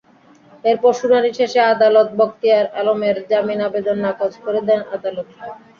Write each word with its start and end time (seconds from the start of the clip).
এরপর 0.63 0.91
শুনানি 0.93 1.29
শেষে 1.39 1.59
আদালত 1.73 2.07
বখতিয়ার 2.19 2.65
আলমের 2.79 3.15
জামিন 3.29 3.59
আবেদন 3.67 3.97
নাকচ 4.03 4.33
করে 4.43 4.59
দেন 4.67 4.81
আদালত। 4.95 5.27